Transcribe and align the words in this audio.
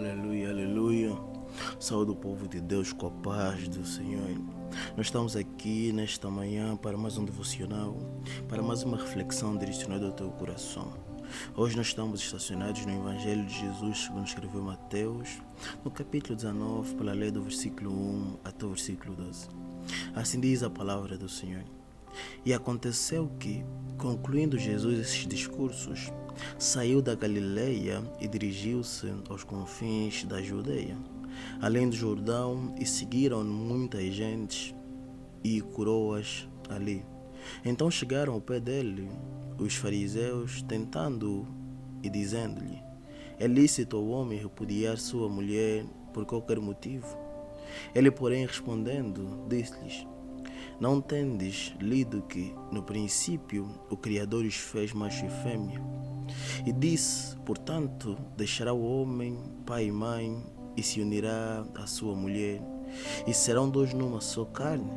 Aleluia, 0.00 0.48
aleluia. 0.48 1.18
Saúde 1.78 2.12
o 2.12 2.16
povo 2.16 2.48
de 2.48 2.58
Deus 2.58 2.90
com 2.90 3.08
a 3.08 3.10
paz 3.10 3.68
do 3.68 3.84
Senhor. 3.84 4.30
Nós 4.96 5.08
estamos 5.08 5.36
aqui 5.36 5.92
nesta 5.92 6.30
manhã 6.30 6.74
para 6.74 6.96
mais 6.96 7.18
um 7.18 7.24
devocional, 7.26 7.94
para 8.48 8.62
mais 8.62 8.82
uma 8.82 8.96
reflexão 8.96 9.58
direcionada 9.58 10.06
ao 10.06 10.12
teu 10.12 10.30
coração. 10.30 10.90
Hoje 11.54 11.76
nós 11.76 11.88
estamos 11.88 12.22
estacionados 12.22 12.86
no 12.86 12.92
Evangelho 12.92 13.44
de 13.44 13.60
Jesus, 13.60 14.04
segundo 14.04 14.26
escreveu 14.26 14.62
Mateus, 14.62 15.28
no 15.84 15.90
capítulo 15.90 16.34
19, 16.34 16.94
pela 16.94 17.12
lei 17.12 17.30
do 17.30 17.42
versículo 17.42 17.92
1 17.92 18.36
até 18.42 18.64
o 18.64 18.70
versículo 18.70 19.14
12. 19.14 19.48
Assim 20.14 20.40
diz 20.40 20.62
a 20.62 20.70
palavra 20.70 21.18
do 21.18 21.28
Senhor. 21.28 21.64
E 22.44 22.52
aconteceu 22.52 23.30
que, 23.38 23.64
concluindo 23.98 24.58
Jesus 24.58 24.98
esses 24.98 25.26
discursos, 25.26 26.12
saiu 26.58 27.02
da 27.02 27.14
Galileia 27.14 28.02
e 28.20 28.26
dirigiu-se 28.26 29.12
aos 29.28 29.44
confins 29.44 30.24
da 30.24 30.42
Judeia, 30.42 30.96
além 31.60 31.88
do 31.88 31.96
Jordão, 31.96 32.74
e 32.78 32.86
seguiram 32.86 33.44
muitas 33.44 34.04
gentes 34.12 34.74
e 35.44 35.60
curou-as 35.60 36.48
ali. 36.68 37.04
Então 37.64 37.90
chegaram 37.90 38.34
ao 38.34 38.40
pé 38.40 38.60
dele 38.60 39.08
os 39.58 39.74
fariseus, 39.74 40.62
tentando 40.62 41.46
e 42.02 42.08
dizendo-lhe: 42.08 42.82
É 43.38 43.46
lícito 43.46 43.96
ao 43.96 44.08
homem 44.08 44.38
repudiar 44.38 44.98
sua 44.98 45.28
mulher 45.28 45.84
por 46.12 46.24
qualquer 46.24 46.58
motivo? 46.58 47.06
Ele, 47.94 48.10
porém, 48.10 48.46
respondendo, 48.46 49.46
disse-lhes: 49.48 50.06
não 50.80 50.98
tendes 50.98 51.74
lido 51.78 52.22
que, 52.22 52.54
no 52.72 52.82
princípio, 52.82 53.68
o 53.90 53.96
Criador 53.96 54.46
os 54.46 54.54
fez 54.54 54.94
macho 54.94 55.26
e 55.26 55.28
fêmea? 55.28 55.78
E 56.64 56.72
disse, 56.72 57.36
portanto, 57.40 58.16
deixará 58.34 58.72
o 58.72 58.82
homem 58.82 59.38
pai 59.66 59.86
e 59.86 59.92
mãe 59.92 60.42
e 60.76 60.82
se 60.82 61.02
unirá 61.02 61.66
à 61.74 61.86
sua 61.86 62.14
mulher, 62.14 62.62
e 63.26 63.34
serão 63.34 63.68
dois 63.68 63.92
numa 63.92 64.22
só 64.22 64.46
carne. 64.46 64.90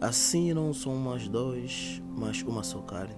Assim 0.00 0.52
não 0.52 0.74
são 0.74 0.96
mais 0.96 1.28
dois, 1.28 2.02
mas 2.16 2.42
uma 2.42 2.64
só 2.64 2.80
carne. 2.80 3.14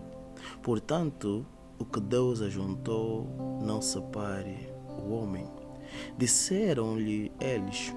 Portanto, 0.62 1.47
o 1.78 1.84
que 1.84 1.99
Deus 1.99 2.43
ajuntou, 2.43 3.27
não 3.62 3.81
separe 3.81 4.69
o 4.87 5.12
homem. 5.12 5.49
Disseram-lhe 6.19 7.33
eles. 7.41 7.95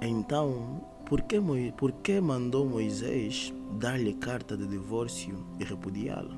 Então 0.00 0.95
por 1.06 1.22
que, 1.22 1.40
por 1.76 1.92
que 1.92 2.20
mandou 2.20 2.68
Moisés 2.68 3.54
dar-lhe 3.78 4.12
carta 4.14 4.56
de 4.56 4.66
divórcio 4.66 5.38
e 5.58 5.64
repudiá-la? 5.64 6.36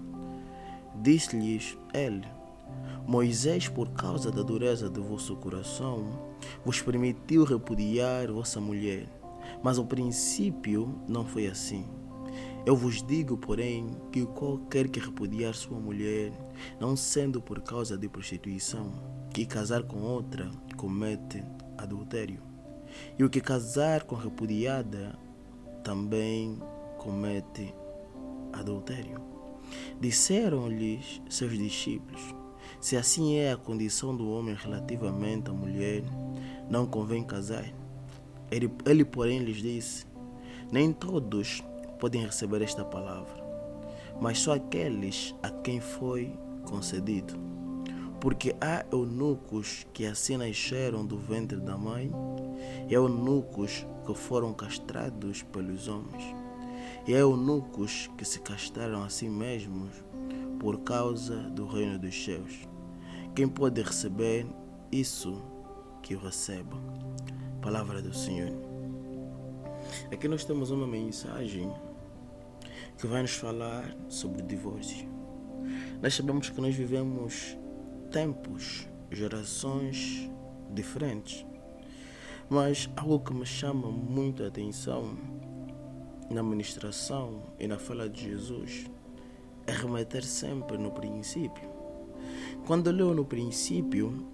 Disse-lhes 1.02 1.77
ele: 1.94 2.27
Moisés, 3.06 3.66
por 3.66 3.89
causa 3.91 4.30
da 4.30 4.42
dureza 4.42 4.91
de 4.91 5.00
vosso 5.00 5.34
coração, 5.36 6.06
vos 6.64 6.83
permitiu 6.83 7.44
repudiar 7.44 8.30
vossa 8.30 8.61
mulher, 8.61 9.08
mas 9.62 9.78
ao 9.78 9.86
princípio 9.86 10.94
não 11.08 11.24
foi 11.24 11.46
assim. 11.46 11.86
Eu 12.66 12.77
vos 12.77 13.02
digo, 13.02 13.39
porém, 13.39 13.96
que 14.12 14.27
qualquer 14.27 14.89
que 14.89 15.00
repudiar 15.00 15.55
sua 15.55 15.80
mulher, 15.80 16.30
não 16.78 16.94
sendo 16.94 17.41
por 17.41 17.62
causa 17.62 17.96
de 17.96 18.06
prostituição, 18.06 18.92
que 19.33 19.46
casar 19.46 19.84
com 19.84 20.02
outra, 20.02 20.50
comete 20.77 21.42
adultério. 21.78 22.47
E 23.19 23.25
o 23.25 23.31
que 23.31 23.41
casar 23.41 24.05
com 24.05 24.17
repudiada 24.17 25.19
também 25.83 26.58
comete 26.98 27.75
adultério. 28.53 29.20
Disseram-lhes 30.00 31.20
seus 31.28 31.56
discípulos: 31.56 32.20
Se 32.80 32.97
assim 32.97 33.36
é 33.36 33.53
a 33.53 33.56
condição 33.56 34.14
do 34.17 34.30
homem 34.30 34.55
relativamente 34.55 35.50
à 35.50 35.53
mulher, 35.53 36.03
não 36.69 36.86
convém 36.86 37.22
casar. 37.22 37.64
Ele, 38.50 38.70
ele 38.86 39.05
porém, 39.05 39.41
lhes 39.41 39.58
disse: 39.58 40.06
Nem 40.70 40.92
todos 40.92 41.62
podem 41.98 42.25
receber 42.25 42.62
esta 42.62 42.85
palavra, 42.85 43.42
mas 44.20 44.39
só 44.39 44.55
aqueles 44.55 45.35
a 45.42 45.51
quem 45.51 45.80
foi 45.80 46.33
concedido. 46.64 47.35
Porque 48.20 48.55
há 48.61 48.85
eunucos 48.91 49.86
que 49.92 50.05
assim 50.05 50.36
nasceram 50.36 51.07
do 51.07 51.17
ventre 51.17 51.58
da 51.58 51.77
mãe, 51.77 52.11
e 52.89 52.95
eunucos 52.95 53.86
que 54.07 54.14
foram 54.14 54.52
castrados 54.55 55.42
pelos 55.42 55.89
homens, 55.89 56.35
e 57.07 57.14
há 57.14 57.19
eunucos 57.19 58.11
que 58.17 58.24
se 58.24 58.41
castraram 58.41 59.02
a 59.02 59.08
si 59.08 59.29
mesmos 59.29 59.91
por 60.58 60.80
causa 60.80 61.36
do 61.51 61.67
reino 61.67 61.98
dos 61.98 62.24
céus. 62.24 62.68
Quem 63.35 63.48
pode 63.48 63.80
receber 63.83 64.47
isso, 64.91 65.42
que 66.02 66.14
o 66.14 66.18
receba. 66.18 66.77
Palavra 67.61 68.01
do 68.02 68.14
Senhor. 68.14 68.51
Aqui 70.13 70.29
nós 70.29 70.45
temos 70.45 70.70
uma 70.70 70.86
mensagem 70.86 71.73
que 72.97 73.07
vai 73.07 73.23
nos 73.23 73.35
falar 73.35 73.97
sobre 74.08 74.42
o 74.42 74.47
divórcio. 74.47 75.08
Nós 76.02 76.14
sabemos 76.14 76.51
que 76.51 76.61
nós 76.61 76.74
vivemos 76.74 77.57
tempos, 78.11 78.89
gerações 79.11 80.30
diferentes. 80.70 81.47
Mas 82.51 82.89
algo 82.97 83.20
que 83.20 83.35
me 83.35 83.45
chama 83.45 83.89
muito 83.89 84.42
a 84.42 84.47
atenção 84.47 85.17
na 86.31 86.42
ministração 86.42 87.42
e 87.59 87.67
na 87.67 87.79
fala 87.79 88.09
de 88.09 88.23
Jesus 88.23 88.86
é 89.67 89.73
remeter 89.73 90.25
sempre 90.25 90.79
no 90.79 90.91
princípio. 90.91 91.69
Quando 92.67 92.91
leio 92.91 93.14
no 93.14 93.25
princípio, 93.25 94.27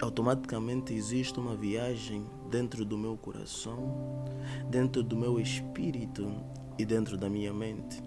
automaticamente 0.00 0.94
existe 0.94 1.38
uma 1.38 1.54
viagem 1.54 2.26
dentro 2.50 2.84
do 2.84 2.96
meu 2.96 3.16
coração, 3.16 4.24
dentro 4.70 5.02
do 5.02 5.16
meu 5.16 5.38
espírito 5.38 6.32
e 6.78 6.84
dentro 6.86 7.18
da 7.18 7.28
minha 7.28 7.52
mente. 7.52 8.02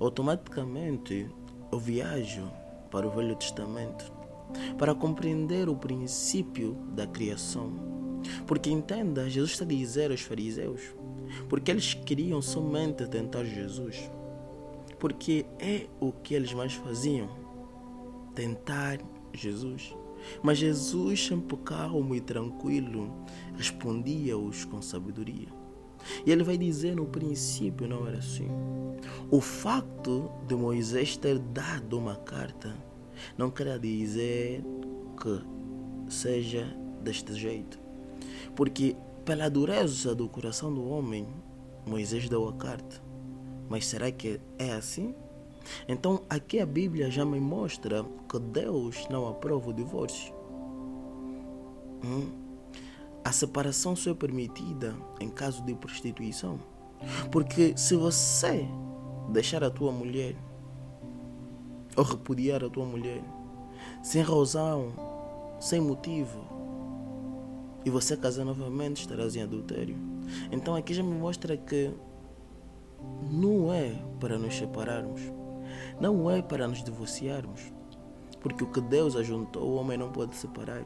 Automaticamente 0.00 1.30
eu 1.70 1.78
viajo 1.78 2.50
para 2.90 3.06
o 3.06 3.10
Velho 3.10 3.36
Testamento 3.36 4.12
para 4.76 4.94
compreender 4.94 5.68
o 5.68 5.76
princípio 5.76 6.74
da 6.94 7.06
criação. 7.06 7.91
Porque 8.46 8.70
entenda, 8.70 9.28
Jesus 9.28 9.52
está 9.52 9.64
a 9.64 9.68
dizer 9.68 10.10
aos 10.10 10.20
fariseus, 10.20 10.80
porque 11.48 11.70
eles 11.70 11.94
queriam 11.94 12.42
somente 12.42 13.06
tentar 13.06 13.44
Jesus. 13.44 14.10
Porque 14.98 15.46
é 15.58 15.86
o 16.00 16.12
que 16.12 16.34
eles 16.34 16.52
mais 16.52 16.74
faziam, 16.74 17.28
tentar 18.34 18.98
Jesus. 19.32 19.94
Mas 20.42 20.58
Jesus, 20.58 21.26
sempre 21.26 21.56
calmo 21.58 22.14
e 22.14 22.20
tranquilo, 22.20 23.12
respondia-os 23.56 24.64
com 24.64 24.80
sabedoria. 24.80 25.48
E 26.26 26.30
ele 26.30 26.42
vai 26.42 26.58
dizer 26.58 26.96
no 26.96 27.06
princípio 27.06 27.88
não 27.88 28.06
era 28.06 28.18
assim. 28.18 28.48
O 29.30 29.40
facto 29.40 30.30
de 30.46 30.54
Moisés 30.54 31.16
ter 31.16 31.38
dado 31.38 31.98
uma 31.98 32.16
carta 32.16 32.74
não 33.36 33.50
quer 33.50 33.78
dizer 33.78 34.64
que 35.20 36.10
seja 36.10 36.64
deste 37.02 37.34
jeito. 37.34 37.81
Porque 38.54 38.96
pela 39.24 39.48
dureza 39.48 40.14
do 40.14 40.28
coração 40.28 40.72
do 40.72 40.86
homem, 40.88 41.26
Moisés 41.86 42.28
deu 42.28 42.48
a 42.48 42.52
carta. 42.52 43.02
Mas 43.68 43.86
será 43.86 44.10
que 44.10 44.40
é 44.58 44.72
assim? 44.72 45.14
Então 45.88 46.22
aqui 46.28 46.58
a 46.58 46.66
Bíblia 46.66 47.10
já 47.10 47.24
me 47.24 47.40
mostra 47.40 48.04
que 48.28 48.38
Deus 48.38 49.06
não 49.08 49.28
aprova 49.28 49.70
o 49.70 49.72
divórcio. 49.72 50.34
Hum? 52.04 52.30
A 53.24 53.30
separação 53.30 53.94
só 53.94 54.10
é 54.10 54.14
permitida 54.14 54.94
em 55.20 55.28
caso 55.28 55.64
de 55.64 55.74
prostituição. 55.74 56.58
Porque 57.30 57.76
se 57.76 57.96
você 57.96 58.66
deixar 59.30 59.62
a 59.62 59.70
tua 59.70 59.92
mulher 59.92 60.36
ou 61.96 62.04
repudiar 62.04 62.64
a 62.64 62.68
tua 62.70 62.84
mulher 62.84 63.22
sem 64.02 64.22
razão, 64.22 64.92
sem 65.60 65.80
motivo, 65.80 66.51
e 67.84 67.90
você 67.90 68.16
casar 68.16 68.44
novamente, 68.44 69.00
estarás 69.00 69.36
em 69.36 69.42
adultério. 69.42 69.96
Então 70.50 70.74
aqui 70.74 70.94
já 70.94 71.02
me 71.02 71.14
mostra 71.14 71.56
que 71.56 71.92
não 73.30 73.72
é 73.72 73.94
para 74.20 74.38
nos 74.38 74.56
separarmos, 74.56 75.20
não 76.00 76.30
é 76.30 76.40
para 76.40 76.68
nos 76.68 76.82
divorciarmos, 76.82 77.72
porque 78.40 78.64
o 78.64 78.70
que 78.70 78.80
Deus 78.80 79.16
ajuntou, 79.16 79.68
o 79.68 79.74
homem 79.74 79.98
não 79.98 80.10
pode 80.10 80.36
separar. 80.36 80.84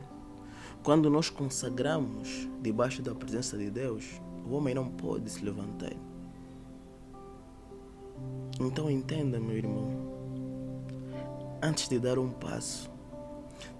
Quando 0.83 1.11
nós 1.11 1.29
consagramos 1.29 2.49
debaixo 2.63 3.03
da 3.03 3.15
presença 3.15 3.59
de 3.59 3.71
Deus, 3.71 4.21
o 4.49 4.55
homem 4.55 4.75
não 4.75 4.89
pode 4.89 5.31
se 5.31 5.45
levantar. 5.45 5.93
Então 8.61 8.91
entenda, 8.91 9.39
meu 9.39 9.57
irmão, 9.57 10.17
Antes 11.63 11.89
de 11.89 11.99
dar 11.99 12.19
um 12.19 12.31
passo, 12.31 12.91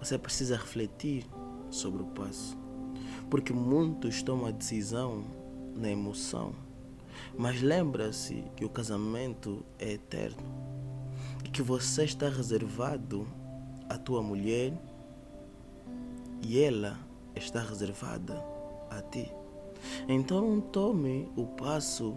você 0.01 0.17
precisa 0.17 0.57
refletir 0.57 1.27
sobre 1.71 2.03
o 2.03 2.07
passo. 2.07 2.57
Porque 3.31 3.53
muitos 3.53 4.23
tomam 4.23 4.47
a 4.47 4.51
decisão 4.51 5.25
na 5.75 5.91
emoção. 5.91 6.53
Mas 7.37 7.61
lembra-se 7.61 8.45
que 8.57 8.65
o 8.65 8.69
casamento 8.69 9.65
é 9.79 9.93
eterno 9.93 10.43
e 11.45 11.49
que 11.49 11.63
você 11.63 12.05
está 12.05 12.29
reservado 12.29 13.27
à 13.89 13.99
tua 13.99 14.23
mulher 14.23 14.73
e 16.43 16.61
ela 16.61 16.99
está 17.35 17.61
reservada 17.61 18.43
a 18.91 19.03
ti. 19.03 19.31
Então 20.09 20.41
não 20.41 20.61
tome 20.61 21.29
o 21.37 21.47
passo 21.47 22.15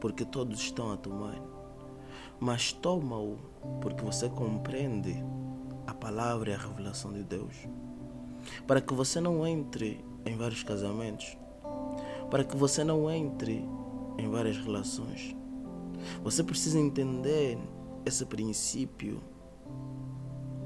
porque 0.00 0.24
todos 0.24 0.60
estão 0.60 0.92
a 0.92 0.96
tomar, 0.96 1.40
mas 2.40 2.72
toma-o 2.72 3.38
porque 3.80 4.04
você 4.04 4.28
compreende 4.28 5.14
a 5.86 5.94
palavra 5.94 6.50
e 6.50 6.54
a 6.54 6.58
revelação 6.58 7.12
de 7.12 7.22
Deus. 7.22 7.54
Para 8.66 8.80
que 8.80 8.94
você 8.94 9.20
não 9.20 9.46
entre 9.46 10.04
em 10.24 10.36
vários 10.36 10.62
casamentos, 10.62 11.36
para 12.30 12.44
que 12.44 12.56
você 12.56 12.82
não 12.82 13.10
entre 13.10 13.64
em 14.18 14.28
várias 14.28 14.56
relações. 14.56 15.36
Você 16.22 16.42
precisa 16.42 16.78
entender 16.78 17.58
esse 18.04 18.24
princípio 18.26 19.20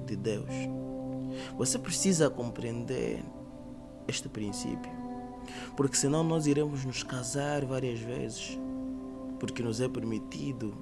de 0.07 0.17
Deus. 0.17 0.51
Você 1.57 1.79
precisa 1.79 2.31
compreender 2.31 3.23
este 4.07 4.29
princípio, 4.29 4.91
porque 5.77 5.97
senão 5.97 6.25
nós 6.25 6.47
iremos 6.47 6.85
nos 6.85 7.03
casar 7.03 7.65
várias 7.65 8.01
vezes, 8.01 8.59
porque 9.39 9.63
nos 9.63 9.81
é 9.81 9.89
permitido 9.89 10.75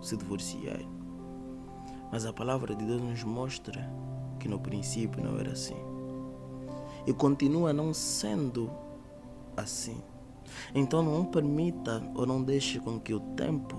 se 0.00 0.16
divorciar. 0.16 0.80
Mas 2.12 2.26
a 2.26 2.32
palavra 2.32 2.74
de 2.74 2.84
Deus 2.84 3.02
nos 3.02 3.24
mostra 3.24 3.90
que 4.38 4.48
no 4.48 4.60
princípio 4.60 5.22
não 5.24 5.38
era 5.38 5.52
assim. 5.52 5.95
E 7.06 7.12
continua 7.12 7.72
não 7.72 7.94
sendo 7.94 8.70
assim. 9.56 10.02
Então 10.74 11.02
não 11.02 11.24
permita 11.24 12.02
ou 12.14 12.26
não 12.26 12.42
deixe 12.42 12.78
com 12.80 12.98
que 12.98 13.14
o 13.14 13.20
tempo 13.20 13.76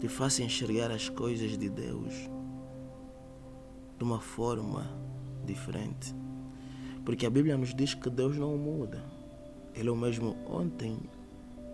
te 0.00 0.08
faça 0.08 0.42
enxergar 0.42 0.90
as 0.90 1.08
coisas 1.08 1.56
de 1.56 1.68
Deus 1.68 2.12
de 3.96 4.04
uma 4.04 4.20
forma 4.20 4.90
diferente. 5.44 6.14
Porque 7.04 7.26
a 7.26 7.30
Bíblia 7.30 7.56
nos 7.56 7.74
diz 7.74 7.94
que 7.94 8.10
Deus 8.10 8.36
não 8.36 8.56
muda. 8.56 9.04
Ele 9.74 9.88
é 9.88 9.92
o 9.92 9.96
mesmo 9.96 10.36
ontem, 10.48 10.98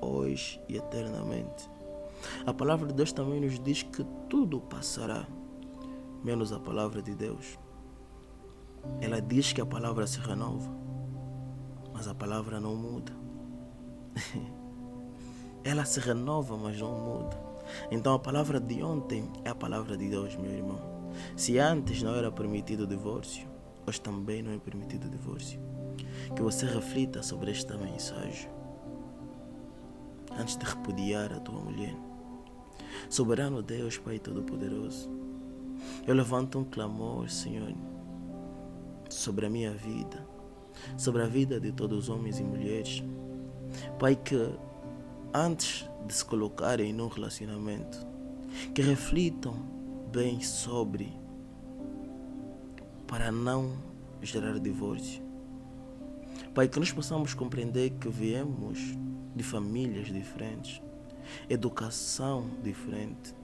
hoje 0.01 0.61
e 0.69 0.77
eternamente. 0.77 1.69
A 2.45 2.53
palavra 2.53 2.89
de 2.89 2.95
Deus 2.95 3.13
também 3.13 3.41
nos 3.41 3.59
diz 3.59 3.83
que 3.83 4.05
tudo 4.29 4.61
passará, 4.61 5.27
menos 6.23 6.53
a 6.53 6.59
palavra 6.59 7.01
de 7.03 7.15
Deus. 7.15 7.59
Ela 9.01 9.21
diz 9.21 9.53
que 9.53 9.61
a 9.61 9.67
palavra 9.67 10.07
se 10.07 10.19
renova, 10.21 10.71
mas 11.93 12.09
a 12.09 12.15
palavra 12.15 12.61
não 12.61 12.77
muda. 12.77 13.13
Ela 15.65 15.85
se 15.85 16.01
renova, 16.01 16.57
mas 16.57 16.81
não 16.81 16.93
muda. 16.93 17.39
Então 17.91 18.15
a 18.15 18.19
palavra 18.19 18.59
de 18.59 18.83
ontem 18.83 19.31
é 19.45 19.51
a 19.51 19.55
palavra 19.55 19.97
de 19.97 20.09
Deus, 20.09 20.37
meu 20.37 20.51
irmão. 20.51 20.81
Se 21.37 21.59
antes 21.59 22.03
não 22.03 22.15
era 22.15 22.31
permitido 22.31 22.85
o 22.85 22.87
divórcio, 22.87 23.49
hoje 23.87 24.01
também 24.01 24.43
não 24.43 24.53
é 24.53 24.59
permitido 24.59 25.07
o 25.07 25.11
divórcio. 25.11 25.61
Que 26.35 26.43
você 26.43 26.67
reflita 26.67 27.23
sobre 27.23 27.51
esta 27.51 27.77
mensagem 27.77 28.51
antes 30.39 30.57
de 30.57 30.65
repudiar 30.65 31.33
a 31.33 31.41
tua 31.41 31.61
mulher. 31.61 31.95
Soberano 33.09 33.63
Deus, 33.63 33.99
Pai 33.99 34.19
Todo-Poderoso, 34.19 35.11
eu 36.07 36.15
levanto 36.15 36.59
um 36.59 36.65
clamor, 36.65 37.29
Senhor, 37.29 37.75
sobre 39.15 39.47
a 39.47 39.51
minha 39.51 39.73
vida, 39.73 40.27
sobre 40.97 41.23
a 41.23 41.27
vida 41.27 41.61
de 41.61 41.73
todos 41.73 42.05
os 42.05 42.09
homens 42.09 42.39
e 42.39 42.43
mulheres. 42.43 43.03
Pai, 43.99 44.17
que 44.17 44.37
antes 45.33 45.89
de 46.07 46.15
se 46.15 46.25
colocarem 46.25 46.93
num 46.93 47.09
relacionamento, 47.09 48.07
que 48.75 48.83
reflitam 48.83 49.55
bem 50.13 50.41
sobre 50.41 51.13
para 53.07 53.31
não 53.31 53.73
gerar 54.23 54.59
divórcio. 54.59 55.23
Pai, 56.55 56.69
que 56.69 56.79
nós 56.79 56.93
possamos 56.93 57.35
compreender 57.35 57.91
que 57.91 58.09
viemos 58.09 58.79
de 59.35 59.43
famílias 59.45 60.09
diferentes, 60.09 60.83
educação 61.49 62.51
diferente 62.63 63.35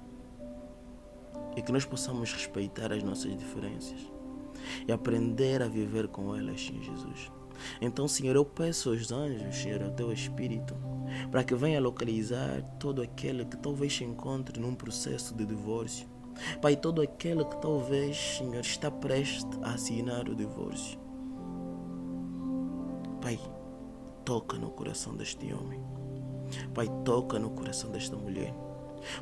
e 1.56 1.62
que 1.62 1.70
nós 1.70 1.84
possamos 1.84 2.32
respeitar 2.32 2.92
as 2.92 3.02
nossas 3.02 3.36
diferenças 3.36 4.15
e 4.86 4.92
aprender 4.92 5.62
a 5.62 5.68
viver 5.68 6.08
com 6.08 6.34
elas, 6.34 6.60
Senhor 6.60 6.82
Jesus. 6.82 7.30
Então, 7.80 8.06
Senhor, 8.06 8.36
eu 8.36 8.44
peço 8.44 8.90
aos 8.90 9.10
anjos, 9.10 9.56
Senhor, 9.56 9.82
ao 9.82 9.90
teu 9.90 10.12
Espírito, 10.12 10.76
para 11.30 11.42
que 11.42 11.54
venha 11.54 11.80
localizar 11.80 12.62
todo 12.78 13.00
aquele 13.00 13.44
que 13.44 13.56
talvez 13.56 13.96
se 13.96 14.04
encontre 14.04 14.60
num 14.60 14.74
processo 14.74 15.34
de 15.34 15.46
divórcio 15.46 16.06
Pai, 16.60 16.76
todo 16.76 17.00
aquele 17.00 17.44
que 17.44 17.56
talvez, 17.60 18.16
Senhor, 18.16 18.60
está 18.60 18.90
prestes 18.90 19.46
a 19.62 19.74
assinar 19.74 20.28
o 20.28 20.34
divórcio. 20.34 20.98
Pai, 23.20 23.38
toca 24.24 24.58
no 24.58 24.70
coração 24.70 25.16
deste 25.16 25.52
homem. 25.52 25.80
Pai, 26.74 26.88
toca 27.04 27.38
no 27.38 27.50
coração 27.50 27.90
desta 27.90 28.16
mulher. 28.16 28.54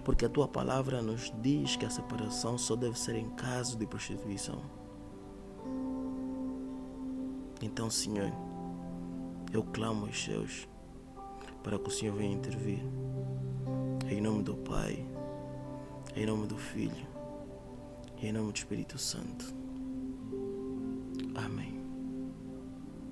Porque 0.04 0.24
a 0.24 0.28
tua 0.28 0.48
palavra 0.48 1.02
nos 1.02 1.32
diz 1.40 1.76
que 1.76 1.84
a 1.84 1.90
separação 1.90 2.58
só 2.58 2.74
deve 2.74 2.98
ser 2.98 3.16
em 3.16 3.30
caso 3.30 3.76
de 3.76 3.86
prostituição. 3.86 4.83
Então, 7.62 7.90
Senhor, 7.90 8.32
eu 9.52 9.62
clamo 9.62 10.06
aos 10.06 10.24
céus 10.24 10.68
para 11.62 11.78
que 11.78 11.88
o 11.88 11.90
Senhor 11.90 12.14
venha 12.16 12.34
intervir. 12.34 12.80
Em 14.08 14.20
nome 14.20 14.42
do 14.42 14.56
Pai 14.56 15.06
em 16.16 16.26
nome 16.26 16.46
do 16.46 16.56
Filho 16.56 17.14
em 18.22 18.32
nome 18.32 18.52
do 18.52 18.56
Espírito 18.56 18.98
Santo. 18.98 19.54
Amém. 21.34 21.73